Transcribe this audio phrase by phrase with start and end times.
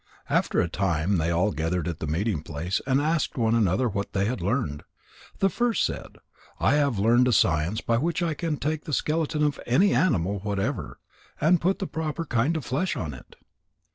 [0.31, 4.13] After a time they all gathered at the meeting place, and asked one another what
[4.13, 4.81] they had learned.
[5.37, 6.17] The first said:
[6.59, 10.39] "I have learned a science by which I can take the skeleton of any animal
[10.39, 10.97] whatever
[11.39, 13.35] and put the proper kind of flesh on it."